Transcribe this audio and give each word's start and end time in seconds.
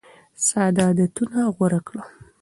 ساده 0.47 0.81
عادتونه 0.87 1.39
غوره 1.55 1.79
کړه. 1.87 2.03